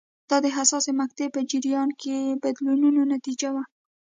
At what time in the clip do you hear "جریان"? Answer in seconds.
1.49-1.89